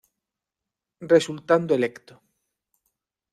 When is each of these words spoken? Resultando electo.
Resultando 1.13 1.75
electo. 1.79 2.13